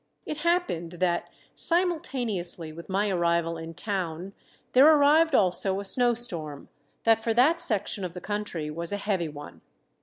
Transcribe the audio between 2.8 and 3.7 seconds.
my arrival